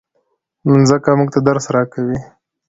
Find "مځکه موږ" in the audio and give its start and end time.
0.69-1.29